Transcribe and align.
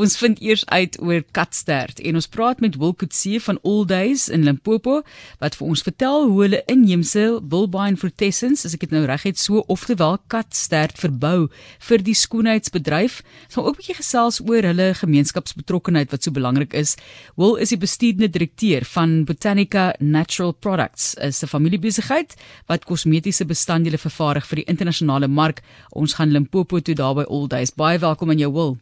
Ons 0.00 0.14
vind 0.16 0.38
eers 0.40 0.62
uit 0.72 0.94
oor 1.04 1.20
katstert 1.36 1.98
en 2.08 2.16
ons 2.16 2.28
praat 2.32 2.62
met 2.64 2.76
Wilkutse 2.80 3.36
van 3.44 3.58
All 3.68 3.82
Days 3.84 4.30
in 4.32 4.46
Limpopo 4.46 5.02
wat 5.42 5.58
vir 5.58 5.66
ons 5.66 5.84
vertel 5.84 6.24
hoe 6.30 6.38
hulle 6.40 6.60
inheemse 6.72 7.24
Bulbine 7.52 8.00
frutescens, 8.00 8.64
as 8.64 8.78
ek 8.78 8.86
dit 8.86 8.94
nou 8.96 9.02
reg 9.10 9.26
het, 9.28 9.36
so 9.36 9.60
oftewel 9.68 10.16
katstert 10.32 10.96
verbou 11.02 11.50
vir 11.90 12.06
die 12.06 12.16
skoonheidsbedryf. 12.16 13.20
Ons 13.50 13.58
gaan 13.58 13.68
ook 13.68 13.76
'n 13.76 13.80
bietjie 13.82 13.98
gesels 14.00 14.40
oor 14.40 14.62
hulle 14.70 14.88
gemeenskapsbetrokkenheid 15.02 16.10
wat 16.10 16.22
so 16.24 16.30
belangrik 16.30 16.72
is. 16.72 16.96
Wil 17.36 17.56
is 17.56 17.68
die 17.68 17.84
bestuurende 17.84 18.30
direkteur 18.30 18.84
van 18.84 19.24
Botanica 19.24 19.94
Natural 19.98 20.52
Products, 20.52 21.14
'n 21.20 21.46
familiebesigheid 21.46 22.36
wat 22.68 22.86
kosmetiese 22.86 23.44
bestanddele 23.44 23.98
vervaardig 23.98 24.46
vir 24.46 24.56
die 24.56 24.70
internasionale 24.72 25.28
mark. 25.28 25.60
Ons 25.92 26.14
gaan 26.14 26.32
Limpopo 26.32 26.80
toe 26.80 26.94
daar 26.94 27.14
by 27.14 27.26
All 27.28 27.48
Days. 27.48 27.70
Baie 27.70 27.98
welkom 27.98 28.30
aan 28.30 28.38
jou 28.38 28.52
Wil. 28.52 28.78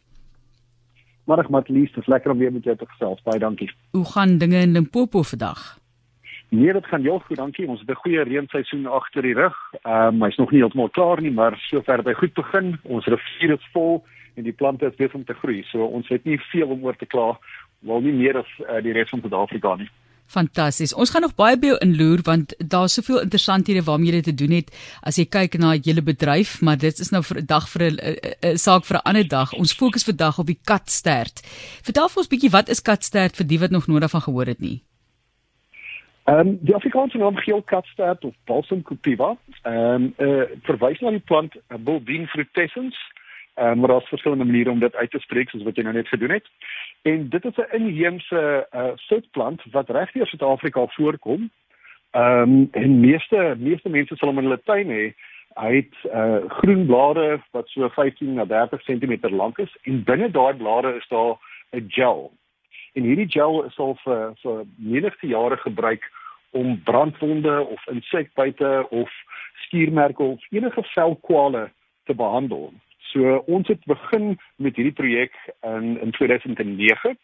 Middag 1.29 1.50
Matlies, 1.52 1.92
dit 1.92 2.00
is 2.00 2.06
lekker 2.08 2.30
om 2.30 2.38
weer 2.38 2.52
met 2.52 2.64
jou 2.64 2.76
te 2.76 2.86
gesels. 2.88 3.21
Baie 3.22 3.39
dankie. 3.39 3.68
Hoe 3.93 4.04
gaan 4.12 4.39
dinge 4.39 4.62
in 4.64 4.72
Limpopo 4.72 5.22
vandag? 5.22 5.79
Nee, 6.48 6.72
dit 6.72 6.86
gaan 6.86 7.03
heel 7.03 7.18
goed, 7.18 7.36
dankie. 7.36 7.68
Ons 7.68 7.80
het 7.80 7.90
'n 7.90 8.00
goeie 8.03 8.22
reenseisoen 8.22 8.86
agter 8.86 9.22
die 9.22 9.34
rug. 9.34 9.56
Ehm 9.82 10.14
um, 10.14 10.22
hy's 10.22 10.36
nog 10.36 10.50
nie 10.50 10.61
heeltemal 10.61 10.89
klaar 10.89 11.20
nie, 11.20 11.30
maar 11.30 11.58
sover 11.58 12.04
hy 12.04 12.14
goed 12.14 12.34
begin. 12.34 12.79
Ons 12.82 13.06
rivier 13.06 13.53
is 13.53 13.68
vol 13.72 14.04
en 14.34 14.43
die 14.43 14.53
plante 14.53 14.86
is 14.86 14.96
besig 14.96 15.14
om 15.14 15.25
te 15.25 15.34
groei. 15.34 15.62
So 15.62 15.84
ons 15.84 16.08
het 16.08 16.25
nie 16.25 16.40
veel 16.40 16.68
om 16.68 16.84
oor 16.84 16.96
te 16.96 17.06
kla, 17.06 17.39
wel 17.79 18.00
nie 18.00 18.12
meer 18.12 18.39
as 18.39 18.48
uh, 18.58 18.82
die 18.82 18.92
res 18.92 19.08
van 19.08 19.20
Suid-Afrika 19.20 19.76
nie. 19.76 19.90
Fantasties. 20.29 20.93
Ons 20.95 21.11
gaan 21.11 21.25
nog 21.25 21.35
baie 21.39 21.57
by 21.57 21.71
jou 21.71 21.79
inloer 21.85 22.21
want 22.27 22.53
daar's 22.61 22.99
soveel 22.99 23.23
interessanthede 23.23 23.82
waarmee 23.87 24.18
jy 24.18 24.23
te 24.27 24.35
doen 24.37 24.53
het 24.59 24.68
as 25.09 25.17
jy 25.17 25.25
kyk 25.25 25.57
na 25.57 25.73
julle 25.75 26.04
bedryf, 26.04 26.59
maar 26.61 26.77
dit 26.77 27.01
is 27.01 27.11
nou 27.14 27.23
vir 27.25 27.41
'n 27.41 27.46
dag 27.46 27.68
vir 27.68 27.82
'n 27.89 28.57
saak 28.57 28.85
vir 28.85 28.96
'n 28.96 29.09
ander 29.09 29.29
dag. 29.29 29.53
Ons 29.53 29.73
fokus 29.73 30.04
vandag 30.04 30.39
op 30.39 30.46
die 30.46 30.61
katstert. 30.64 31.41
Vertel 31.82 32.09
vir 32.09 32.19
ons 32.19 32.28
bietjie 32.28 32.51
wat 32.51 32.69
is 32.69 32.83
katstert 32.83 33.37
vir 33.37 33.47
die 33.47 33.59
wat 33.59 33.70
nog 33.70 33.87
nooit 33.87 34.01
daarvan 34.01 34.27
gehoor 34.28 34.47
het 34.47 34.61
nie. 34.61 34.83
Ehm 36.29 36.41
um, 36.41 36.59
die 36.61 36.75
Afrikaanse 36.75 37.19
naam 37.19 37.37
geel 37.37 37.63
katstert 37.63 38.25
of 38.25 38.35
balsam 38.45 38.83
cultivar, 38.83 39.37
ehm 39.63 39.75
um, 39.75 40.15
uh, 40.19 40.45
verwys 40.63 41.01
na 41.01 41.11
die 41.11 41.25
plant 41.25 41.57
Bulbine 41.79 42.27
frutescens. 42.27 42.97
Ehm 43.55 43.70
um, 43.70 43.79
maar 43.79 43.89
daar's 43.89 44.09
verskillende 44.09 44.45
maniere 44.45 44.70
om 44.70 44.79
dit 44.79 44.95
uit 44.95 45.11
te 45.11 45.19
spreek 45.19 45.51
soos 45.51 45.63
wat 45.63 45.77
jy 45.77 45.83
nou 45.83 45.95
net 45.95 46.09
gedoen 46.09 46.31
het. 46.31 46.45
En 47.03 47.29
dit 47.29 47.45
is 47.45 47.57
'n 47.57 47.75
inheemse 47.77 48.69
uh, 48.75 48.91
soutplant 48.95 49.63
wat 49.71 49.91
regdeur 49.91 50.27
Suid-Afrika 50.27 50.87
voorkom. 50.87 51.51
Ehm 52.11 52.43
um, 52.43 52.69
en 52.73 53.01
meeste 53.01 53.57
meeste 53.59 53.89
mense 53.89 54.17
sal 54.17 54.29
hom 54.29 54.39
in 54.39 54.45
hulle 54.45 54.63
tuin 54.65 54.89
hê. 54.89 55.15
Hy 55.55 55.75
het 55.75 55.95
uh, 56.15 56.51
groen 56.61 56.87
blare 56.87 57.41
wat 57.51 57.69
so 57.69 57.89
15 57.89 58.35
na 58.35 58.45
30 58.45 58.83
cm 58.83 59.29
lank 59.31 59.59
is 59.59 59.77
en 59.83 60.05
binne 60.05 60.31
daai 60.31 60.55
blare 60.55 60.97
is 60.97 61.09
daar 61.09 61.37
'n 61.73 61.87
gel. 61.89 62.33
En 62.93 63.03
hierdie 63.03 63.29
gel 63.29 63.65
is 63.65 63.79
al 63.79 63.95
vir 64.05 64.33
vir 64.43 64.65
menige 64.77 65.27
jare 65.27 65.57
gebruik 65.57 66.11
om 66.51 66.83
brandwonde 66.83 67.67
of 67.67 67.87
insekbyte 67.87 68.87
of 68.91 69.11
skiermerke 69.55 70.23
of 70.23 70.51
enige 70.51 70.83
velkwale 70.83 71.71
te 72.05 72.15
behandel. 72.15 72.73
So 73.12 73.42
ons 73.47 73.69
het 73.69 73.84
begin 73.89 74.37
met 74.56 74.77
hierdie 74.77 74.97
projek 74.97 75.34
in 75.64 75.97
in 76.01 76.12
2009 76.12 77.17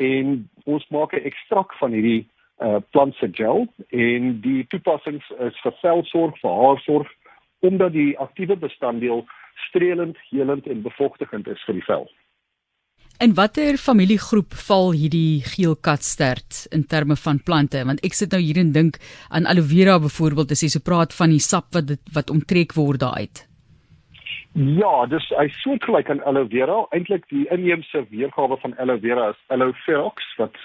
en 0.00 0.48
ons 0.64 0.86
maak 0.88 1.12
'n 1.12 1.26
ekstrak 1.30 1.74
van 1.80 1.92
hierdie 1.92 2.28
uh 2.60 2.80
plant 2.90 3.14
se 3.14 3.28
gel 3.32 3.66
en 3.88 4.40
die 4.40 4.66
toepassings 4.68 5.24
is 5.48 5.60
vir 5.62 5.74
velsorg, 5.82 6.40
vir 6.40 6.50
haarsorg 6.62 7.08
omdat 7.60 7.92
die 7.92 8.18
aktiewe 8.18 8.56
bestanddeel 8.56 9.26
streelend, 9.68 10.16
helend 10.30 10.66
en 10.66 10.82
bevochtigend 10.82 11.48
is 11.48 11.62
vir 11.66 11.74
die 11.74 11.84
vel. 11.84 12.08
En 13.20 13.34
watter 13.36 13.76
familiegroep 13.76 14.54
val 14.64 14.94
hierdie 14.96 15.42
geel 15.44 15.76
katstert 15.76 16.62
in 16.72 16.86
terme 16.88 17.16
van 17.16 17.42
plante? 17.42 17.82
Want 17.84 18.00
ek 18.00 18.16
sit 18.16 18.32
nou 18.32 18.40
hier 18.40 18.56
en 18.56 18.72
dink 18.72 18.96
aan 19.28 19.44
aloe 19.44 19.66
vera 19.68 19.98
byvoorbeeld, 20.00 20.50
as 20.56 20.64
jy 20.64 20.70
so 20.72 20.80
praat 20.80 21.12
van 21.12 21.28
die 21.28 21.42
sap 21.44 21.68
wat 21.76 21.90
dit 21.92 22.00
wat 22.16 22.32
onttrek 22.32 22.72
word 22.72 23.04
daaruit. 23.04 23.49
Ja, 24.58 25.06
dis 25.06 25.28
hy 25.38 25.46
soortgelyk 25.60 26.08
aan 26.10 26.22
aloe 26.26 26.48
vera. 26.50 26.80
Eintlik 26.90 27.28
die 27.30 27.44
inheemse 27.54 28.02
weergawe 28.10 28.56
van 28.58 28.74
aloe 28.82 28.98
vera 28.98 29.28
is 29.30 29.38
aloe 29.54 29.74
ferox 29.84 30.26
wat 30.40 30.58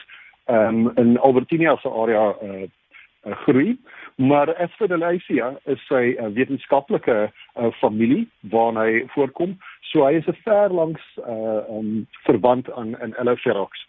ehm 0.49 0.87
um, 0.87 0.91
in 0.97 1.17
Albertina 1.17 1.75
se 1.77 1.89
area 1.89 2.33
uh, 2.41 2.65
uh, 3.25 3.35
groei. 3.45 3.77
Maar 4.15 4.55
Asphodelacia 4.55 5.53
is 5.65 5.85
sy 5.87 6.15
uh, 6.17 6.31
wetenskaplike 6.33 7.17
uh, 7.29 7.71
familie 7.81 8.27
waarna 8.49 8.87
hy 8.89 9.03
voorkom. 9.13 9.57
So 9.91 10.05
hy 10.05 10.17
is 10.17 10.27
'n 10.27 10.37
ver 10.43 10.73
langs 10.73 11.05
uh, 11.21 11.61
um, 11.69 12.07
verband 12.25 12.71
aan 12.71 12.97
in 13.01 13.15
aloe 13.21 13.37
ferox. 13.37 13.85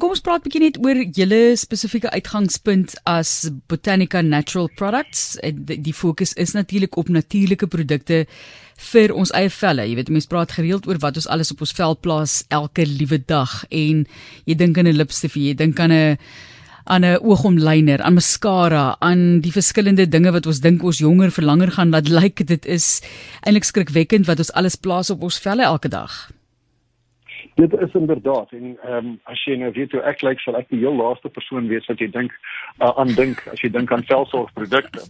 Kom 0.00 0.14
ons 0.14 0.22
praat 0.24 0.40
'n 0.40 0.48
bietjie 0.48 0.62
net 0.62 0.78
oor 0.80 0.98
julle 1.18 1.56
spesifieke 1.56 2.10
uitgangspunt 2.10 2.94
as 3.04 3.50
Botanica 3.68 4.22
Natural 4.22 4.68
Products. 4.76 5.38
Die, 5.52 5.94
fokus 5.94 6.32
is 6.32 6.52
natuurlik 6.52 6.96
op 6.96 7.08
natuurlike 7.08 7.66
produkte 7.66 8.26
vir 8.92 9.12
ons 9.14 9.30
eie 9.30 9.50
velle. 9.50 9.86
Jy 9.86 9.94
weet 9.94 10.08
mense 10.08 10.28
praat 10.28 10.52
gereeld 10.52 10.86
oor 10.86 10.98
wat 10.98 11.16
ons 11.16 11.28
alles 11.28 11.52
op 11.52 11.60
ons 11.60 11.72
vel 11.72 11.96
plaas 11.96 12.44
elke 12.48 12.86
liewe 12.86 13.18
dag 13.18 13.64
en 13.70 14.06
jy 14.46 14.54
dink 14.54 14.78
aan 14.78 14.88
'n 14.88 14.96
lipstif, 14.96 15.36
jy 15.36 15.54
dink 15.54 15.78
aan 15.78 15.92
'n 15.92 16.18
aan 16.86 17.04
'n 17.04 17.20
oogomlyner, 17.22 18.02
aan 18.02 18.14
mascara, 18.14 18.96
aan 18.98 19.40
die 19.40 19.52
verskillende 19.52 20.08
dinge 20.08 20.32
wat 20.32 20.46
ons 20.46 20.60
dink 20.60 20.82
ons 20.82 20.98
jonger 20.98 21.30
vir 21.30 21.44
langer 21.44 21.70
gaan 21.70 21.90
laat 21.90 22.08
lyk. 22.08 22.22
Like, 22.22 22.44
dit 22.44 22.66
is 22.66 23.02
eintlik 23.42 23.64
skrikwekkend 23.64 24.26
wat 24.26 24.38
ons 24.38 24.52
alles 24.52 24.76
plaas 24.76 25.10
op 25.10 25.22
ons 25.22 25.38
velle 25.38 25.62
elke 25.62 25.88
dag. 25.88 26.30
Dit 27.60 27.80
is 27.80 27.92
inderdaad 27.94 28.52
en 28.52 28.78
ehm 28.82 29.06
um, 29.06 29.20
as 29.22 29.44
jy 29.44 29.56
nou 29.60 29.72
weet 29.76 29.92
hoe 29.92 30.00
ek 30.08 30.22
lyk, 30.24 30.40
sal 30.40 30.56
ek 30.56 30.70
die 30.72 30.78
heel 30.80 30.94
laaste 30.96 31.28
persoon 31.28 31.66
wees 31.68 31.88
wat 31.90 32.00
jy 32.00 32.08
dink 32.14 32.32
uh, 32.78 32.88
aan 32.88 33.12
dink 33.18 33.42
as 33.52 33.60
jy 33.60 33.68
dink 33.74 33.92
aan 33.92 34.06
velsorgprodukte. 34.08 35.04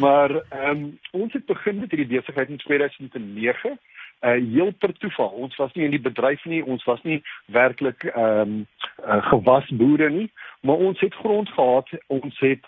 Maar 0.00 0.32
ehm 0.38 0.70
um, 0.70 0.86
ons 1.20 1.36
het 1.36 1.44
begin 1.46 1.82
met 1.82 1.92
hierdie 1.92 2.08
besigheid 2.14 2.54
in 2.54 2.62
2009 2.64 3.76
uh 3.76 4.32
heel 4.54 4.72
per 4.80 4.92
toeval. 5.04 5.28
Ons 5.44 5.56
was 5.60 5.72
nie 5.76 5.84
in 5.84 5.92
die 5.92 6.00
bedryf 6.08 6.44
nie, 6.48 6.62
ons 6.64 6.84
was 6.88 7.02
nie 7.04 7.20
werklik 7.58 8.08
ehm 8.14 8.40
um, 8.40 8.58
uh, 9.04 9.20
gewasboere 9.28 10.10
nie, 10.10 10.30
maar 10.60 10.80
ons 10.88 11.00
het 11.04 11.20
grond 11.20 11.52
gehad, 11.58 11.92
ons 12.06 12.40
het 12.40 12.64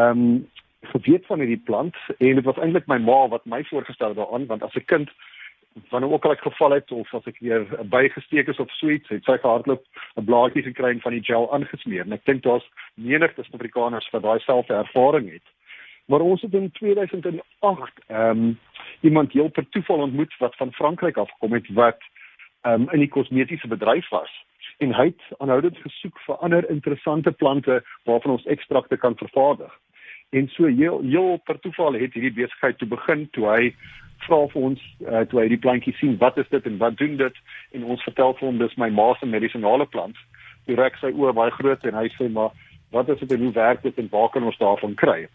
ehm 0.00 0.24
um, 0.24 0.46
geweet 0.96 1.26
van 1.26 1.38
hierdie 1.44 1.62
plant 1.64 1.96
en 2.18 2.34
dit 2.40 2.44
was 2.44 2.58
eintlik 2.62 2.86
my 2.86 2.98
ma 3.02 3.26
wat 3.28 3.44
my 3.44 3.64
voorgestel 3.68 4.14
daaraan 4.14 4.46
want 4.46 4.62
as 4.62 4.76
'n 4.80 4.88
kind 4.92 5.10
wanneer 5.90 6.12
ook 6.12 6.24
al 6.24 6.32
ek 6.32 6.40
geval 6.40 6.70
het 6.70 6.92
of 6.92 7.14
as 7.14 7.26
ek 7.26 7.38
weer 7.38 7.66
bygesteek 7.90 8.48
is 8.48 8.60
of 8.62 8.70
suits 8.70 9.08
het 9.08 9.24
sy 9.24 9.36
gehardloop 9.42 9.84
'n 10.16 10.24
blaadjie 10.24 10.62
gekry 10.62 10.90
en 10.90 11.00
van 11.00 11.12
die 11.12 11.24
gel 11.24 11.52
aangesmeer. 11.52 12.04
En 12.04 12.12
ek 12.12 12.24
dink 12.24 12.42
daar's 12.42 12.68
menigte 12.94 13.42
Suid-Afrikaners 13.42 14.10
wat 14.10 14.22
daai 14.22 14.40
selfde 14.40 14.74
ervaring 14.74 15.30
het. 15.32 15.46
Maar 16.06 16.20
ons 16.20 16.42
het 16.42 16.54
in 16.54 16.70
2008 16.70 18.00
ehm 18.06 18.30
um, 18.30 18.58
iemand 19.00 19.32
heel 19.32 19.48
per 19.48 19.68
toeval 19.68 19.98
ontmoet 19.98 20.36
wat 20.38 20.56
van 20.56 20.72
Frankryk 20.72 21.16
afgekom 21.16 21.52
het 21.52 21.68
wat 21.68 22.00
ehm 22.60 22.82
um, 22.82 22.88
in 22.90 22.98
die 22.98 23.08
kosmetiese 23.08 23.68
bedryf 23.68 24.08
was. 24.08 24.44
En 24.78 24.94
hy 24.94 25.04
het 25.04 25.22
aanhoudend 25.38 25.78
gesoek 25.78 26.18
vir 26.20 26.36
ander 26.36 26.70
interessante 26.70 27.32
plante 27.32 27.84
waarvan 28.04 28.32
ons 28.32 28.44
ekstrakte 28.44 28.96
kan 28.96 29.16
vervaardig. 29.16 29.72
En 30.30 30.48
so 30.48 30.66
heel 30.66 31.00
heel 31.00 31.36
per 31.44 31.58
toeval 31.60 31.92
het 31.92 32.12
hierdie 32.12 32.32
besigheid 32.32 32.78
toe 32.78 32.88
begin 32.88 33.28
toe 33.30 33.46
hy 33.48 33.74
vra 34.26 34.38
vir 34.52 34.62
ons 34.62 34.82
uh, 35.06 35.20
toe 35.30 35.40
hy 35.40 35.48
die 35.48 35.60
plantjie 35.60 35.94
sien 36.00 36.16
wat 36.18 36.38
is 36.38 36.48
dit 36.50 36.66
en 36.66 36.78
wat 36.78 36.96
doen 36.98 37.16
dit 37.16 37.40
en 37.72 37.84
ons 37.84 38.02
vertel 38.08 38.34
vir 38.38 38.48
hom 38.48 38.58
dis 38.58 38.76
my 38.76 38.88
ma 38.90 39.14
se 39.14 39.26
medisonale 39.26 39.86
plant. 39.86 40.16
Hy 40.66 40.74
reik 40.74 40.96
sy 41.00 41.12
oë 41.12 41.34
baie 41.36 41.54
groot 41.54 41.84
en 41.84 41.94
hy 41.94 42.08
sê 42.16 42.28
maar 42.32 42.54
wat 42.94 43.08
is 43.08 43.20
dit 43.22 43.32
en 43.32 43.44
hoe 43.44 43.52
werk 43.52 43.82
dit 43.82 43.98
en 43.98 44.08
waar 44.10 44.30
kan 44.34 44.46
ons 44.46 44.58
daarvan 44.58 44.94
kry? 44.94 45.26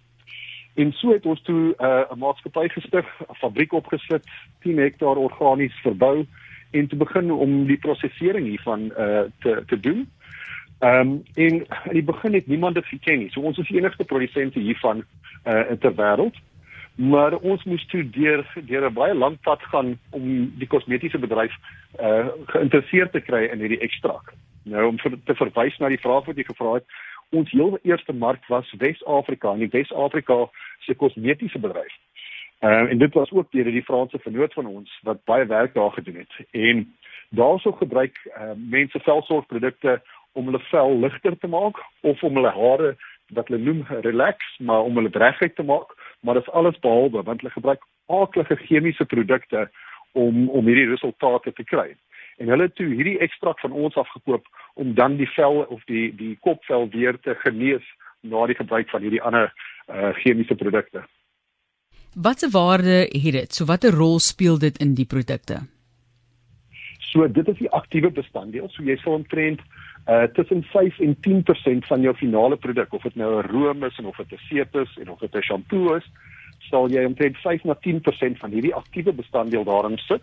En 0.80 0.94
so 0.96 1.12
het 1.12 1.26
ons 1.26 1.42
toe 1.42 1.74
uh, 1.76 1.88
'n 1.88 2.16
uh, 2.16 2.20
maatskappy 2.24 2.68
gestig, 2.70 3.06
'n 3.30 3.36
fabriek 3.44 3.74
opgesit, 3.74 4.24
10 4.64 4.78
hektaar 4.78 5.18
organies 5.18 5.76
verbou 5.84 6.26
en 6.72 6.88
te 6.88 6.96
begin 6.96 7.32
om 7.32 7.66
die 7.68 7.78
prosesering 7.78 8.48
hiervan 8.48 8.92
uh, 8.98 9.24
te 9.40 9.64
te 9.68 9.80
doen. 9.80 10.10
Ehm 10.80 11.00
um, 11.00 11.24
en 11.36 11.54
in 11.68 11.94
die 12.00 12.04
begin 12.04 12.34
het 12.34 12.48
niemand 12.48 12.76
dit 12.76 12.86
geken 12.86 13.20
nie. 13.20 13.30
So 13.30 13.42
ons 13.42 13.58
is 13.58 13.68
die 13.68 13.78
enigste 13.78 14.04
produsente 14.04 14.60
hiervan 14.60 15.04
uh, 15.46 15.62
ter 15.80 15.96
wêreld 15.96 16.36
maar 17.02 17.34
ons 17.36 17.64
moes 17.64 17.86
toe 17.90 18.04
deur 18.10 18.46
deur 18.68 18.90
'n 18.90 18.94
baie 18.94 19.14
lank 19.14 19.42
pad 19.42 19.62
gaan 19.62 20.00
om 20.10 20.54
die 20.58 20.68
kosmetiese 20.68 21.18
bedryf 21.18 21.54
uh 22.00 22.28
geïnteresseerd 22.46 23.12
te 23.12 23.22
kry 23.22 23.44
in 23.46 23.60
hierdie 23.60 23.82
ekstrak. 23.88 24.34
Nou 24.64 24.88
om 24.88 25.00
vir, 25.00 25.18
te 25.26 25.36
verwys 25.36 25.78
na 25.78 25.90
die 25.90 26.04
vraag 26.06 26.26
wat 26.26 26.38
jy 26.38 26.44
gevra 26.44 26.74
het, 26.74 26.86
ons 27.32 27.52
heel 27.52 27.80
eerste 27.82 28.14
mark 28.14 28.46
was 28.48 28.74
Wes-Afrika, 28.78 29.54
en 29.54 29.60
die 29.60 29.72
Wes-Afrika 29.72 30.50
se 30.80 30.94
kosmetiese 30.94 31.60
bedryf. 31.60 31.94
Uh 32.62 32.92
en 32.92 32.98
dit 32.98 33.14
was 33.14 33.32
ook 33.32 33.52
deur 33.52 33.72
die 33.72 33.84
Franse 33.84 34.20
vennoot 34.20 34.54
van 34.54 34.66
ons 34.66 35.00
wat 35.04 35.26
baie 35.26 35.46
werk 35.46 35.74
daar 35.74 35.92
gedoen 35.92 36.16
het. 36.16 36.34
En 36.52 36.94
daarso 37.30 37.72
gebruik 37.72 38.18
uh 38.38 38.52
mense 38.56 39.00
velsorgprodukte 39.00 40.02
om 40.32 40.46
hulle 40.46 40.60
vel 40.60 41.00
ligter 41.00 41.38
te 41.38 41.48
maak 41.48 41.82
of 42.02 42.24
om 42.24 42.36
hulle 42.36 42.54
hare 42.54 42.96
wat 43.34 43.48
hulle 43.48 43.64
noem 43.64 43.86
relax, 43.90 44.38
maar 44.60 44.84
om 44.84 44.96
hulle 44.96 45.10
reguit 45.12 45.56
te 45.56 45.64
maak 45.64 45.96
maar 46.22 46.38
dit 46.38 46.48
is 46.48 46.54
alles 46.54 46.80
behalwe 46.80 47.24
want 47.24 47.42
hulle 47.42 47.54
gebruik 47.54 47.84
aardige 48.06 48.56
chemiese 48.56 49.06
produkte 49.06 49.70
om 50.12 50.50
om 50.50 50.66
hierdie 50.66 50.90
resultate 50.90 51.54
te 51.54 51.64
kry. 51.64 51.96
en 52.38 52.48
hulle 52.50 52.64
het 52.64 52.76
toe 52.76 52.88
hierdie 52.90 53.20
ekstrak 53.20 53.60
van 53.60 53.72
ons 53.72 53.96
afgekoop 53.96 54.46
om 54.74 54.94
dan 54.94 55.18
die 55.18 55.30
vel 55.36 55.62
of 55.76 55.84
die 55.86 56.16
die 56.16 56.38
kopvel 56.42 56.90
weer 56.90 57.20
te 57.20 57.36
genees 57.44 57.86
na 58.22 58.46
die 58.46 58.56
gebruik 58.56 58.90
van 58.90 59.02
hierdie 59.02 59.22
ander 59.22 59.52
uh, 59.52 60.10
chemiese 60.22 60.56
produkte. 60.56 61.04
Watse 62.16 62.50
waarde 62.50 63.06
het 63.12 63.34
dit? 63.34 63.54
So 63.54 63.66
watter 63.66 63.94
rol 63.94 64.20
speel 64.20 64.58
dit 64.60 64.78
in 64.78 64.96
die 64.96 65.06
produkte? 65.06 65.62
So 67.12 67.28
dit 67.28 67.48
is 67.48 67.58
die 67.58 67.70
aktiewe 67.70 68.12
bestanddeel. 68.12 68.70
So 68.70 68.84
jy 68.84 68.98
sal 69.02 69.20
omtrent 69.20 69.62
uh 70.08 70.24
tussen 70.34 70.64
5 70.64 71.00
en 71.00 71.16
10% 71.28 71.88
van 71.88 72.02
jou 72.02 72.16
finale 72.16 72.58
produk 72.58 72.94
of 72.94 73.04
dit 73.04 73.16
nou 73.16 73.44
'n 73.44 73.48
room 73.48 73.84
is 73.84 73.98
en 73.98 74.06
of 74.06 74.18
dit 74.18 74.32
'n 74.32 74.46
seep 74.50 74.76
is 74.76 74.98
en 74.98 75.10
of 75.10 75.20
dit 75.20 75.36
'n 75.36 75.42
shampoo 75.42 75.96
is, 75.96 76.12
sal 76.70 76.90
jy 76.90 77.06
omtrent 77.06 77.38
5 77.38 77.64
na 77.64 77.76
10% 77.76 78.40
van 78.40 78.52
hierdie 78.52 78.76
aktiewe 78.76 79.14
bestanddeel 79.14 79.64
daarin 79.64 79.98
sit. 79.98 80.22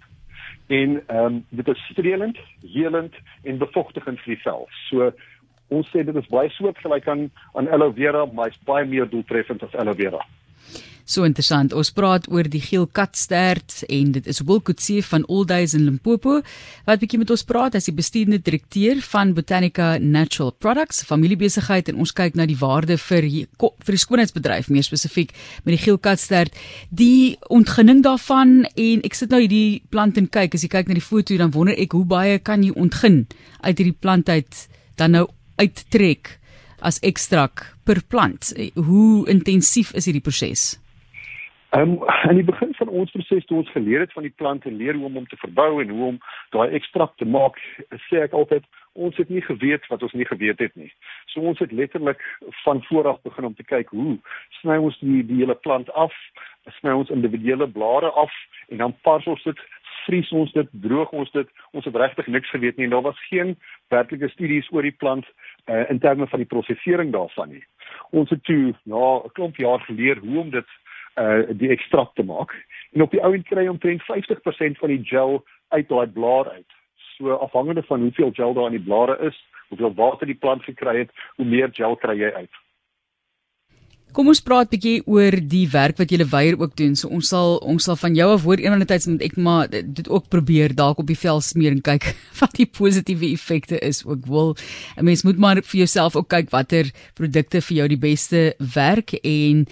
En 0.66 1.02
ehm 1.06 1.25
um, 1.25 1.44
dit 1.48 1.69
is 1.69 1.86
streelend, 1.90 2.38
helend 2.72 3.14
en 3.42 3.58
bevochtigend 3.58 4.20
vir 4.20 4.34
die 4.34 4.42
vel. 4.42 4.69
So 4.88 5.12
ons 5.69 5.88
sê 5.88 6.04
dit 6.04 6.16
is 6.16 6.26
baie 6.32 6.48
soortgelyk 6.48 7.08
aan 7.08 7.31
aan 7.52 7.69
aloe 7.69 7.92
vera, 7.92 8.24
maar 8.24 8.48
is 8.48 8.60
baie 8.64 8.84
meer 8.84 9.08
doeltreffend 9.08 9.62
as 9.62 9.74
aloe 9.74 9.94
vera. 9.94 10.20
So 11.08 11.25
interessant. 11.25 11.72
Ons 11.72 11.88
praat 11.96 12.26
oor 12.28 12.44
die 12.52 12.60
geel 12.60 12.84
katstert 12.93 13.78
en 13.88 14.10
dit 14.12 14.26
is 14.28 14.43
Wilkutse 14.44 15.00
van 15.08 15.22
All 15.32 15.46
Days 15.49 15.72
in 15.72 15.87
Limpopo 15.87 16.43
wat 16.84 17.00
bietjie 17.00 17.20
met 17.22 17.31
ons 17.32 17.44
praat 17.49 17.78
as 17.78 17.87
die 17.88 17.94
bestuurende 17.96 18.37
direkteur 18.44 19.00
van 19.06 19.31
Botanica 19.32 19.94
Natural 20.02 20.50
Products, 20.60 21.00
familiebesigheid 21.08 21.88
en 21.88 22.02
ons 22.05 22.12
kyk 22.12 22.37
na 22.37 22.44
die 22.44 22.58
waarde 22.60 22.99
vir 23.00 23.25
vir 23.25 23.96
die 23.96 24.00
skoonheidsbedryf 24.02 24.69
meer 24.69 24.84
spesifiek 24.84 25.32
met 25.64 25.78
die 25.78 25.81
geel 25.81 25.96
katstert, 25.96 26.52
die 26.93 27.38
ontginning 27.56 28.02
daarvan 28.05 28.66
en 28.69 29.00
ek 29.08 29.16
sit 29.16 29.32
nou 29.32 29.40
hierdie 29.40 29.81
plant 29.88 30.20
en 30.20 30.28
kyk 30.28 30.58
as 30.58 30.66
jy 30.66 30.69
kyk 30.75 30.90
na 30.90 30.99
die 30.99 31.05
foto 31.06 31.38
dan 31.40 31.55
wonder 31.56 31.78
ek 31.81 31.96
hoe 31.96 32.05
baie 32.10 32.34
kan 32.37 32.66
jy 32.66 32.75
ontgin 32.76 33.22
uit 33.62 33.81
hierdie 33.81 33.96
plant 33.96 34.28
uit 34.28 34.60
dan 35.00 35.16
nou 35.16 35.25
uittrek 35.56 36.34
as 36.84 37.00
ekstrak 37.00 37.64
per 37.88 38.02
plant. 38.12 38.52
Hoe 38.76 39.25
intensief 39.32 39.94
is 39.96 40.05
hierdie 40.05 40.26
proses? 40.28 40.75
Ehm 41.70 41.81
um, 41.91 42.05
aan 42.09 42.35
die 42.35 42.44
begin 42.44 42.75
van 42.75 42.88
ons 42.88 43.11
proses 43.11 43.44
toe 43.44 43.56
ons 43.59 43.70
geleer 43.70 44.00
het 44.00 44.12
van 44.12 44.23
die 44.25 44.32
plant 44.37 44.65
en 44.65 44.76
leer 44.76 44.94
hoe 44.94 45.05
om 45.05 45.15
hom 45.20 45.26
te 45.29 45.37
verbou 45.37 45.82
en 45.82 45.88
hoe 45.88 46.05
om 46.06 46.20
daai 46.56 46.70
ekstrakt 46.73 47.19
te 47.20 47.29
maak, 47.29 47.59
sê 48.09 48.23
ek 48.25 48.32
altyd 48.32 48.65
ons 48.93 49.17
het 49.20 49.29
nie 49.29 49.43
geweet 49.44 49.85
wat 49.93 50.03
ons 50.03 50.15
nie 50.17 50.25
geweet 50.25 50.62
het 50.65 50.73
nie. 50.81 50.88
So 51.26 51.44
ons 51.44 51.61
het 51.61 51.73
letterlik 51.73 52.25
van 52.62 52.81
voor 52.88 53.11
af 53.12 53.20
begin 53.29 53.50
om 53.50 53.55
te 53.55 53.69
kyk 53.69 53.93
hoe 53.93 54.17
sny 54.62 54.79
ons 54.81 54.97
die 55.05 55.20
die 55.29 55.43
hele 55.43 55.59
plant 55.67 55.93
af, 55.93 56.17
sny 56.81 56.97
ons 57.03 57.12
individuele 57.12 57.69
blare 57.76 58.15
af 58.25 58.32
en 58.73 58.81
dan 58.87 58.97
pas 59.05 59.29
ons 59.29 59.44
dit 59.44 59.62
vries 60.09 60.32
ons 60.32 60.53
dit, 60.56 60.69
droog 60.88 61.12
ons 61.12 61.31
dit. 61.37 61.49
Ons 61.76 61.85
het 61.85 61.97
regtig 62.00 62.32
niks 62.32 62.49
geweet 62.56 62.81
nie 62.81 62.88
en 62.88 62.97
daar 62.97 63.09
was 63.11 63.25
geen 63.29 63.59
werklike 63.93 64.32
studies 64.32 64.73
oor 64.73 64.88
die 64.88 64.97
plant 65.05 65.29
uh, 65.29 65.85
in 65.93 66.00
terme 66.00 66.32
van 66.32 66.41
die 66.41 66.49
prosesering 66.49 67.12
daarvan 67.12 67.53
nie. 67.53 67.65
Ons 68.17 68.32
het 68.32 68.41
toe 68.49 68.73
na 68.88 69.20
'n 69.20 69.32
klomp 69.37 69.56
jaar 69.56 69.85
geleer 69.85 70.25
hoe 70.25 70.38
om 70.41 70.50
dit 70.50 70.79
uh 71.20 71.59
die 71.61 71.70
ekstrakt 71.75 72.15
te 72.15 72.23
maak. 72.23 72.55
En 72.93 73.03
op 73.03 73.11
die 73.11 73.23
ou 73.25 73.32
end 73.35 73.47
kry 73.49 73.65
jy 73.67 73.73
omtrent 73.73 74.05
50% 74.09 74.81
van 74.81 74.94
die 74.94 75.03
gel 75.05 75.43
uit 75.69 75.88
daai 75.88 76.06
blaar 76.06 76.50
uit. 76.55 76.79
So 77.17 77.35
afhangende 77.35 77.82
van 77.82 78.00
hoeveel 78.00 78.32
gel 78.32 78.55
daar 78.55 78.70
in 78.73 78.79
die 78.79 78.87
blare 78.87 79.19
is, 79.26 79.37
hoeveel 79.69 79.94
water 79.94 80.26
die 80.26 80.38
plant 80.38 80.65
gekry 80.65 80.99
het, 80.99 81.12
hoe 81.37 81.47
meer 81.47 81.70
gel 81.73 81.97
kry 81.97 82.17
jy 82.20 82.32
uit. 82.32 82.65
Kom 84.17 84.31
ons 84.32 84.41
praat 84.41 84.70
bietjie 84.73 85.03
oor 85.05 85.35
die 85.37 85.67
werk 85.69 85.99
wat 86.00 86.09
julle 86.12 86.25
weier 86.31 86.56
ook 86.56 86.73
doen. 86.81 86.94
So 86.97 87.11
ons 87.12 87.29
sal 87.29 87.59
ons 87.61 87.85
sal 87.85 87.99
van 88.00 88.17
jou 88.17 88.29
af 88.32 88.47
hoor 88.49 88.62
eendag 88.62 88.87
net 88.87 89.06
met 89.11 89.25
ek 89.26 89.37
maar 89.37 89.69
dit 89.69 90.09
ook 90.09 90.31
probeer 90.32 90.73
dalk 90.73 91.03
op 91.03 91.11
die 91.11 91.19
vel 91.19 91.43
smeer 91.44 91.76
en 91.76 91.85
kyk 91.85 92.09
wat 92.41 92.56
die 92.56 92.67
positiewe 92.67 93.29
effekte 93.35 93.76
is 93.85 94.05
ook 94.06 94.25
wil. 94.26 94.56
'n 94.97 95.05
Mens 95.05 95.25
moet 95.25 95.38
maar 95.38 95.61
vir 95.61 95.85
jouself 95.85 96.17
ook 96.17 96.29
kyk 96.29 96.50
watter 96.50 96.88
produkte 97.15 97.61
vir 97.61 97.76
jou 97.76 97.88
die 97.88 98.00
beste 98.00 98.55
werk 98.75 99.12
en 99.23 99.67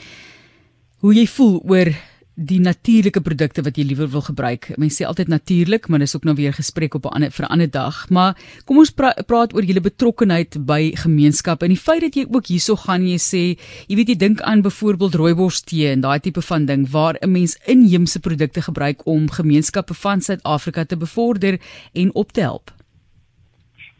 hoe 1.06 1.14
jy 1.14 1.26
voel 1.30 1.60
oor 1.70 1.88
die 2.34 2.58
natuurlike 2.58 3.20
produkte 3.22 3.62
wat 3.62 3.76
jy 3.78 3.84
liewer 3.86 4.08
wil 4.10 4.24
gebruik. 4.26 4.66
Mense 4.74 4.98
sê 4.98 5.04
altyd 5.06 5.28
natuurlik, 5.30 5.86
maar 5.86 6.02
dis 6.02 6.16
ook 6.16 6.24
nou 6.26 6.34
weer 6.34 6.52
gesprek 6.52 6.96
op 6.98 7.06
'n 7.06 7.14
ander 7.14 7.30
vir 7.30 7.44
'n 7.46 7.52
ander 7.54 7.70
dag. 7.70 8.10
Maar 8.10 8.34
kom 8.66 8.78
ons 8.78 8.90
pra 8.90 9.14
praat 9.26 9.54
oor 9.54 9.62
julle 9.62 9.80
betrokkenheid 9.80 10.66
by 10.66 10.90
gemeenskappe 10.94 11.64
en 11.64 11.70
die 11.70 11.84
feit 11.86 12.00
dat 12.00 12.14
jy 12.14 12.26
ook 12.28 12.46
hierso 12.46 12.74
gaan 12.76 13.06
jy 13.06 13.18
sê, 13.18 13.58
jy 13.86 13.96
weet 13.96 14.08
jy 14.08 14.16
dink 14.16 14.40
aan 14.40 14.62
byvoorbeeld 14.62 15.14
rooibos 15.14 15.60
tee 15.60 15.88
en 15.92 16.00
daai 16.00 16.20
tipe 16.20 16.42
van 16.42 16.66
ding 16.66 16.90
waar 16.90 17.14
'n 17.22 17.30
mens 17.30 17.56
inheemse 17.66 18.20
produkte 18.20 18.60
gebruik 18.60 19.06
om 19.06 19.30
gemeenskappe 19.30 19.94
van 19.94 20.20
Suid-Afrika 20.20 20.84
te 20.84 20.96
bevorder 20.96 21.60
en 21.94 22.14
op 22.14 22.32
te 22.32 22.40
help. 22.40 22.70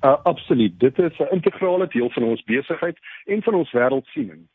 Uh, 0.03 0.17
absoluut. 0.25 0.81
Dit 0.81 0.99
is 0.99 1.19
'n 1.19 1.35
integrale 1.35 1.87
deel 1.89 2.11
van 2.11 2.23
ons 2.23 2.45
besigheid 2.45 2.99
en 3.27 3.43
van 3.43 3.55
ons 3.55 3.73
wêreldsiening. 3.73 4.49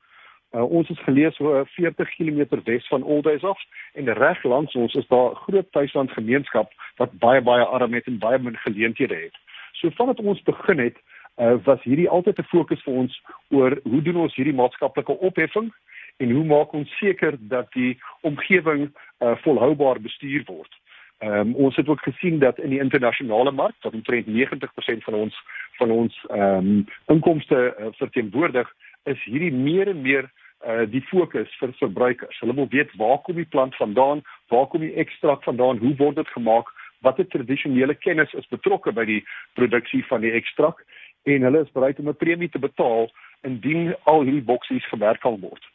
Uh, 0.51 0.65
ons 0.67 0.89
is 0.89 0.99
gelees 1.05 1.35
so 1.35 1.63
40 1.75 2.09
km 2.15 2.59
wes 2.63 2.87
van 2.87 3.03
Olduis 3.03 3.43
af 3.43 3.59
en 3.93 4.13
reg 4.13 4.43
langs 4.43 4.75
ons 4.75 4.93
is 4.99 5.07
daar 5.07 5.35
groot 5.35 5.71
tuisland 5.71 6.11
gemeenskap 6.11 6.73
wat 6.99 7.13
baie 7.23 7.41
baie 7.41 7.63
arm 7.63 7.93
het 7.93 8.07
en 8.11 8.17
baie 8.19 8.39
min 8.39 8.57
geleenthede 8.57 9.15
het. 9.15 9.37
So 9.79 9.89
vandat 9.95 10.19
ons 10.19 10.43
begin 10.43 10.79
het, 10.79 10.97
uh, 11.39 11.55
was 11.63 11.83
hierdie 11.83 12.09
altyd 12.09 12.39
'n 12.39 12.51
fokus 12.51 12.83
vir 12.83 12.93
ons 12.93 13.21
oor 13.49 13.79
hoe 13.83 14.01
doen 14.01 14.15
ons 14.15 14.35
hierdie 14.35 14.53
maatskaplike 14.53 15.17
opheffing 15.19 15.71
en 16.17 16.31
hoe 16.31 16.43
maak 16.43 16.73
ons 16.73 16.97
seker 16.97 17.37
dat 17.39 17.71
die 17.71 17.99
omgewing 18.21 18.91
uh, 18.91 19.35
volhoubaar 19.35 20.01
bestuur 20.01 20.43
word. 20.45 20.73
Ehm 21.21 21.39
um, 21.39 21.55
ons 21.55 21.75
het 21.75 21.87
ook 21.87 22.01
gesien 22.01 22.39
dat 22.39 22.59
in 22.59 22.69
die 22.69 22.79
internasionale 22.79 23.51
mark, 23.51 23.75
wat 23.81 23.93
omtrent 23.93 24.27
90% 24.27 25.03
van 25.03 25.13
ons 25.13 25.35
van 25.77 25.91
ons 25.91 26.25
ehm 26.29 26.57
um, 26.57 26.85
inkomste 27.05 27.75
uh, 27.79 27.85
verteenwoordig, 27.91 28.73
is 29.03 29.23
hierdie 29.23 29.53
meer 29.53 29.87
en 29.87 30.01
meer 30.01 30.31
uh 30.65 30.85
die 30.85 31.01
fokus 31.09 31.49
vir 31.59 31.73
verbruikers. 31.79 32.39
Hulle 32.39 32.55
wil 32.55 32.69
weet 32.69 32.93
waar 32.97 33.19
kom 33.25 33.35
die 33.35 33.49
plant 33.49 33.75
vandaan? 33.75 34.21
Waar 34.53 34.67
kom 34.67 34.85
die 34.85 34.93
ekstrakt 34.93 35.43
vandaan? 35.43 35.77
Hoe 35.77 35.95
word 35.95 36.15
dit 36.15 36.27
gemaak? 36.37 36.69
Watter 37.01 37.27
tradisionele 37.27 37.95
kennis 37.95 38.33
is 38.33 38.47
betrokke 38.47 38.91
by 38.93 39.05
die 39.05 39.23
produksie 39.53 40.05
van 40.05 40.21
die 40.21 40.33
ekstrakt? 40.37 40.85
En 41.23 41.41
hulle 41.41 41.61
is 41.65 41.73
bereid 41.73 41.99
om 41.99 42.09
'n 42.09 42.17
premie 42.17 42.49
te 42.49 42.59
betaal 42.59 43.09
indien 43.41 43.95
al 44.03 44.21
hierdie 44.21 44.49
boksies 44.53 44.85
gewerk 44.89 45.21
kan 45.21 45.39
word 45.41 45.71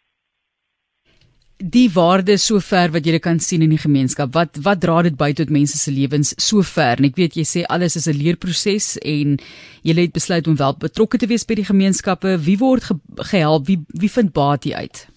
die 1.56 1.88
waarde 1.94 2.36
sover 2.36 2.92
wat 2.92 3.06
jy 3.08 3.18
kan 3.22 3.38
sien 3.40 3.62
in 3.64 3.72
die 3.72 3.80
gemeenskap. 3.80 4.34
Wat 4.34 4.58
wat 4.64 4.80
dra 4.84 5.00
dit 5.06 5.16
by 5.16 5.32
tot 5.32 5.50
mense 5.50 5.78
se 5.80 5.90
lewens 5.90 6.34
sover? 6.42 7.00
En 7.00 7.08
ek 7.08 7.16
weet 7.16 7.36
jy 7.36 7.44
sê 7.48 7.64
alles 7.64 7.96
is 7.96 8.08
'n 8.08 8.18
leerproses 8.18 8.98
en 9.00 9.38
jy 9.82 9.94
het 9.96 10.12
besluit 10.12 10.46
om 10.46 10.56
wel 10.56 10.76
betrokke 10.76 11.18
te 11.18 11.26
wees 11.26 11.44
by 11.44 11.54
die 11.54 11.64
gemeenskappe. 11.64 12.38
Wie 12.44 12.58
word 12.58 12.84
ge 12.84 12.94
gehelp? 13.32 13.66
Wie 13.66 13.80
wie 13.88 14.10
vind 14.10 14.32
baat 14.32 14.64
hier 14.64 14.76
uit? 14.76 15.08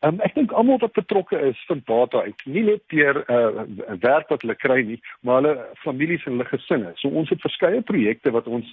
Um, 0.00 0.20
ek 0.20 0.34
dink 0.34 0.52
almal 0.52 0.78
wat 0.78 0.92
betrokke 0.92 1.36
is 1.40 1.58
vind 1.66 1.84
baat 1.84 2.14
uit. 2.14 2.38
Nie 2.46 2.62
net 2.62 2.82
deur 2.86 3.24
'n 3.26 3.34
uh, 3.34 3.96
werk 3.98 4.28
wat 4.28 4.42
hulle 4.42 4.54
kry 4.54 4.82
nie, 4.86 5.00
maar 5.22 5.42
hulle 5.42 5.66
families 5.82 6.24
en 6.26 6.32
hulle 6.32 6.44
gesinne. 6.44 6.92
So 6.94 7.08
ons 7.08 7.28
het 7.28 7.40
verskeie 7.40 7.82
projekte 7.82 8.30
wat 8.30 8.46
ons 8.46 8.66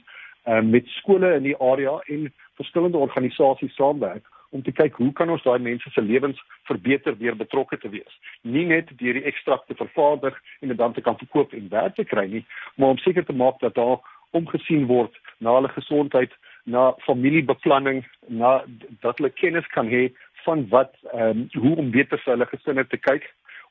uh, 0.45 0.61
met 0.61 0.85
skole 0.87 1.33
in 1.35 1.43
die 1.43 1.57
area 1.57 1.97
en 2.05 2.33
verskillende 2.53 2.97
organisasies 2.97 3.73
saamwerk 3.75 4.23
om 4.49 4.63
te 4.63 4.71
kyk 4.71 4.97
hoe 5.01 5.11
kan 5.13 5.29
ons 5.29 5.43
daai 5.43 5.59
mense 5.59 5.89
se 5.91 6.01
lewens 6.01 6.39
verbeter 6.69 7.17
deur 7.17 7.35
betrokke 7.35 7.77
te 7.77 7.89
wees. 7.89 8.19
Nie 8.41 8.65
net 8.65 8.91
deur 8.99 9.17
die 9.17 9.25
ekstrakte 9.29 9.75
vervaardig 9.75 10.37
en 10.61 10.73
dit 10.73 10.77
dan 10.77 10.93
te 10.93 11.01
kan 11.01 11.17
verkoop 11.17 11.53
en 11.53 11.69
werk 11.69 11.95
te 11.95 12.05
kry 12.05 12.27
nie, 12.31 12.45
maar 12.75 12.95
om 12.95 13.01
seker 13.03 13.25
te 13.25 13.33
maak 13.33 13.59
dat 13.63 13.75
daar 13.75 13.99
omgesien 14.35 14.85
word 14.87 15.15
na 15.39 15.55
hulle 15.55 15.71
gesondheid, 15.71 16.31
na 16.65 16.93
familiebeplanning, 17.05 18.03
na 18.27 18.57
dat 19.01 19.19
hulle 19.19 19.29
kennis 19.29 19.67
kan 19.73 19.89
hê 19.91 20.09
van 20.45 20.65
wat 20.69 20.93
ehm 21.13 21.45
um, 21.45 21.47
hoe 21.61 21.75
om 21.81 21.91
beter 21.91 22.21
vir 22.23 22.33
hulle 22.33 22.49
gesinne 22.49 22.85
te 22.89 22.97
kyk. 22.97 23.23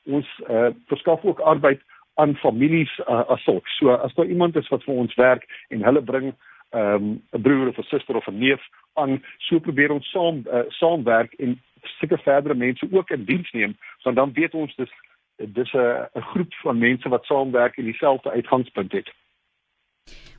Ons 0.05 0.27
uh, 0.49 0.71
verskaf 0.91 1.23
ook 1.25 1.39
arbeid 1.39 1.81
aan 2.15 2.35
families 2.39 2.91
uh, 3.07 3.23
as 3.33 3.43
sulks. 3.43 3.77
So 3.79 3.91
as 3.91 4.13
daar 4.15 4.25
iemand 4.25 4.55
is 4.55 4.67
wat 4.71 4.83
vir 4.83 4.95
ons 4.95 5.15
werk 5.19 5.47
en 5.69 5.83
hulle 5.83 6.01
bring 6.01 6.33
um, 6.75 7.21
'n 7.31 7.41
broer 7.41 7.67
of 7.67 7.77
'n 7.77 7.83
suster 7.83 8.15
of 8.15 8.27
'n 8.27 8.37
neef 8.37 8.61
aan 8.93 9.23
so 9.37 9.59
probeer 9.59 9.91
ons 9.91 10.11
saam 10.11 10.43
uh, 10.51 10.59
saamwerk 10.67 11.33
en 11.33 11.61
seker 11.99 12.19
verdere 12.19 12.55
mense 12.55 12.87
ook 12.91 13.09
in 13.09 13.25
diens 13.25 13.51
neem 13.51 13.77
want 14.03 14.15
dan 14.15 14.33
weet 14.33 14.53
ons 14.53 14.75
dis 14.75 14.91
dis 15.37 15.73
'n 15.73 16.07
'n 16.13 16.21
groep 16.21 16.53
van 16.53 16.77
mense 16.77 17.09
wat 17.09 17.25
saamwerk 17.25 17.77
en 17.77 17.83
dieselfde 17.83 18.31
uitgangspunt 18.31 18.91
het. 18.91 19.09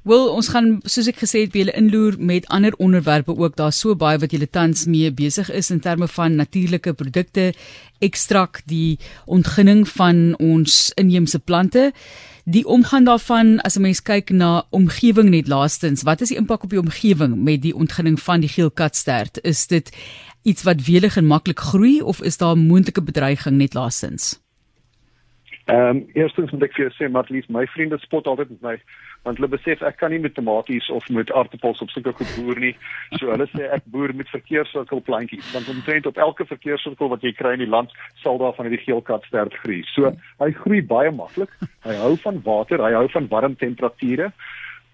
Wel, 0.06 0.28
ons 0.30 0.46
gaan 0.54 0.76
soos 0.86 1.08
ek 1.10 1.16
gesê 1.18 1.40
het, 1.42 1.50
by 1.50 1.64
julle 1.64 1.72
inloer 1.74 2.14
met 2.22 2.44
ander 2.54 2.76
onderwerpe 2.78 3.34
ook. 3.34 3.56
Daar's 3.58 3.80
so 3.82 3.96
baie 3.98 4.20
wat 4.22 4.30
julle 4.30 4.46
tans 4.46 4.84
mee 4.86 5.10
besig 5.10 5.50
is 5.50 5.72
in 5.74 5.80
terme 5.82 6.06
van 6.06 6.36
natuurlike 6.38 6.92
produkte, 6.94 7.48
ekstrak, 7.98 8.60
die 8.70 9.00
ontginning 9.26 9.82
van 9.96 10.36
ons 10.38 10.92
inheemse 10.94 11.42
plante. 11.42 11.88
Die 12.46 12.62
omgaan 12.70 13.10
daarvan 13.10 13.58
as 13.66 13.74
'n 13.74 13.82
mens 13.82 14.02
kyk 14.02 14.30
na 14.30 14.62
omgewing 14.70 15.30
net 15.30 15.48
laastens, 15.48 16.06
wat 16.06 16.20
is 16.20 16.28
die 16.28 16.38
impak 16.38 16.62
op 16.62 16.70
die 16.70 16.84
omgewing 16.86 17.34
met 17.42 17.62
die 17.62 17.74
ontginning 17.74 18.20
van 18.20 18.40
die 18.40 18.48
geelkatstert? 18.48 19.42
Is 19.42 19.66
dit 19.66 19.90
iets 20.42 20.62
wat 20.62 20.86
welig 20.86 21.16
en 21.16 21.26
maklik 21.26 21.58
groei 21.58 22.00
of 22.00 22.22
is 22.22 22.36
daar 22.36 22.56
moontlike 22.56 23.02
bedreiging 23.02 23.56
net 23.56 23.74
laastens? 23.74 24.38
Ehm 25.66 25.88
um, 25.88 26.08
eerstens 26.14 26.50
moet 26.54 26.62
ek 26.62 26.76
vir 26.76 26.84
jou 26.84 26.92
sê 26.94 27.06
Marlies, 27.10 27.46
my 27.50 27.64
vriende 27.66 27.96
spot 27.98 28.28
altyd 28.30 28.52
met 28.54 28.60
my 28.62 28.74
want 29.26 29.40
hulle 29.40 29.48
besef 29.50 29.80
ek 29.82 29.96
kan 29.98 30.12
nie 30.14 30.20
met 30.22 30.36
tomaties 30.36 30.86
of 30.94 31.08
met 31.10 31.32
aardappels 31.34 31.80
op 31.82 31.90
sulke 31.90 32.12
goed 32.14 32.34
boer 32.36 32.60
nie. 32.62 32.70
So 33.18 33.32
hulle 33.32 33.48
sê 33.50 33.66
ek 33.74 33.88
boer 33.90 34.14
met 34.14 34.30
verkeerssirkelplantjies. 34.30 35.48
Want 35.50 35.72
omtrent 35.72 36.06
op 36.06 36.20
elke 36.22 36.46
verkeerssirkel 36.46 37.10
wat 37.10 37.26
jy 37.26 37.32
kry 37.34 37.56
in 37.56 37.64
die 37.64 37.72
land 37.72 37.90
sal 38.22 38.38
daar 38.38 38.54
van 38.54 38.68
hierdie 38.68 38.84
geelkatstert 38.84 39.58
groei. 39.64 39.80
So 39.90 40.12
hy 40.44 40.52
groei 40.60 40.84
baie 40.94 41.10
maklik. 41.10 41.50
Hy 41.82 41.98
hou 41.98 42.14
van 42.22 42.38
water, 42.46 42.86
hy 42.86 42.92
hou 42.94 43.08
van 43.16 43.26
warm 43.34 43.56
temperature. 43.58 44.30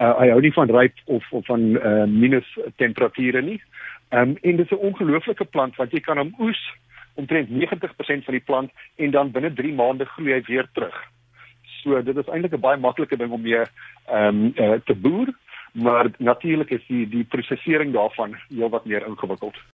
Uh, 0.00 0.14
hy 0.22 0.30
hou 0.32 0.40
nie 0.40 0.54
van 0.56 0.72
ryp 0.72 1.04
of 1.04 1.26
of 1.36 1.44
van 1.52 1.74
uh, 1.76 2.06
minus 2.08 2.48
temperature 2.80 3.44
nie. 3.44 3.60
Ehm 4.08 4.32
um, 4.32 4.38
en 4.40 4.56
dit 4.56 4.64
is 4.64 4.72
'n 4.78 4.86
ongelooflike 4.88 5.44
plant 5.52 5.76
want 5.76 5.92
jy 5.92 6.00
kan 6.00 6.16
hom 6.16 6.32
oes 6.40 6.64
omtrent 7.14 7.48
90% 7.50 8.24
van 8.24 8.34
die 8.38 8.44
plant 8.44 8.70
en 8.96 9.10
dan 9.10 9.30
binne 9.30 9.52
3 9.52 9.74
maande 9.74 10.04
groei 10.04 10.32
hy 10.32 10.42
weer 10.46 10.68
terug. 10.72 10.96
So 11.82 12.02
dit 12.02 12.16
is 12.16 12.28
eintlik 12.28 12.54
'n 12.54 12.60
baie 12.60 12.78
maklike 12.78 13.16
ding 13.16 13.32
om 13.32 13.42
mee 13.42 13.62
ehm 13.62 14.28
um, 14.28 14.52
uh, 14.56 14.78
te 14.84 14.94
boer, 14.94 15.34
maar 15.72 16.10
natuurlik 16.18 16.70
is 16.70 16.86
die 16.86 17.08
die 17.08 17.24
prosesering 17.24 17.92
daarvan 17.92 18.36
heelwat 18.48 18.84
meer 18.84 19.06
ingewikkeld. 19.06 19.56